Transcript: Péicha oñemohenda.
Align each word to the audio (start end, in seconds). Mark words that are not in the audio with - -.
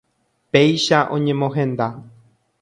Péicha 0.51 0.99
oñemohenda. 1.15 1.87